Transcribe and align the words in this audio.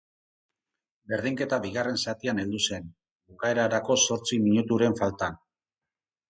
Berdinketa 1.11 1.59
bigarren 1.65 1.99
zatian 2.05 2.41
heldu 2.43 2.61
zen, 2.69 2.87
bukaerarako 3.35 3.99
zortzi 4.07 4.41
minuturen 4.49 4.99
faltan. 5.03 5.39